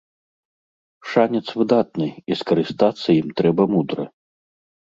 Шанец 1.09 1.43
выдатны, 1.63 2.07
і 2.31 2.39
скарыстацца 2.39 3.09
ім 3.21 3.27
трэба 3.43 3.63
мудра. 3.75 4.03